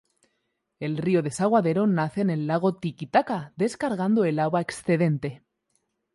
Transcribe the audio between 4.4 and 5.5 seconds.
excedente.